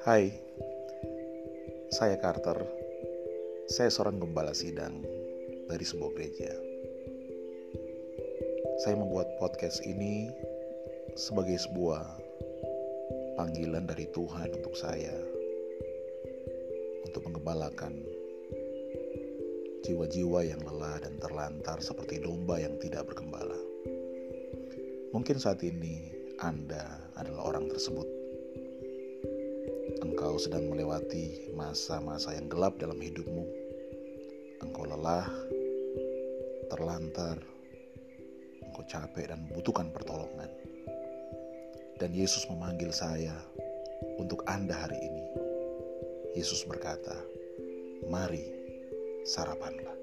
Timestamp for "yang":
20.48-20.64, 22.56-22.80, 32.38-32.46